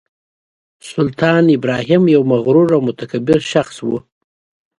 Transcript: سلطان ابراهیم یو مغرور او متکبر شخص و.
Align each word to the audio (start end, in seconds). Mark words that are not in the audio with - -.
سلطان 0.91 1.45
ابراهیم 1.57 2.03
یو 2.15 2.21
مغرور 2.31 2.69
او 2.75 2.81
متکبر 2.87 3.39
شخص 3.51 3.75
و. 3.87 3.89